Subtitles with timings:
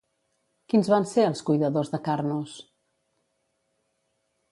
[0.71, 2.55] Quins van ser els cuidadors de Carnos?